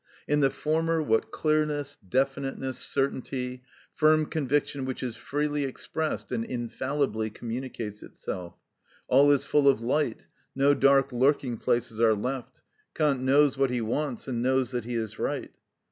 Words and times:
In 0.27 0.39
the 0.39 0.49
former, 0.49 0.99
what 0.99 1.29
clearness, 1.29 1.95
definiteness, 1.97 2.79
certainty, 2.79 3.61
firm 3.93 4.25
conviction 4.25 4.83
which 4.83 5.03
is 5.03 5.15
freely 5.15 5.63
expressed 5.63 6.31
and 6.31 6.43
infallibly 6.43 7.29
communicates 7.29 8.01
itself! 8.01 8.55
All 9.07 9.29
is 9.29 9.45
full 9.45 9.67
of 9.67 9.81
light, 9.83 10.25
no 10.55 10.73
dark 10.73 11.11
lurking 11.11 11.57
places 11.59 12.01
are 12.01 12.15
left: 12.15 12.63
Kant 12.95 13.21
knows 13.21 13.59
what 13.59 13.69
he 13.69 13.79
wants 13.79 14.27
and 14.27 14.41
knows 14.41 14.71
that 14.71 14.85
he 14.85 14.95
is 14.95 15.19
right. 15.19 15.51